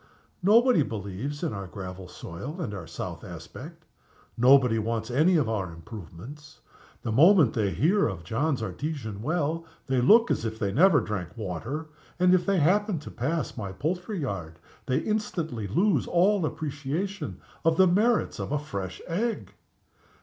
[0.41, 3.85] Nobody believes in our gravel soil and our south aspect.
[4.35, 6.61] Nobody wants any of our improvements.
[7.03, 11.37] The moment they hear of John's Artesian well, they look as if they never drank
[11.37, 11.85] water.
[12.19, 17.77] And, if they happen to pass my poultry yard, they instantly lose all appreciation of
[17.77, 19.53] the merits of a fresh egg!"